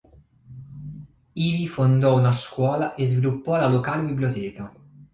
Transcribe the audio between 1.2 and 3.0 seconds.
Ivi fondò una scuola